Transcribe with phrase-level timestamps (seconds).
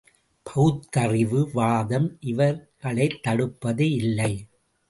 [0.45, 4.33] பகுத்தறிவு வாதம் இவர் களைத் தடுப்பது இல்லை.